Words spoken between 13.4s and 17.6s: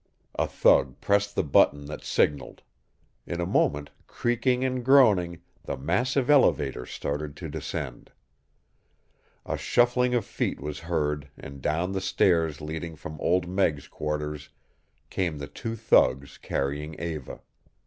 Meg's quarters came the two thugs carrying Eva.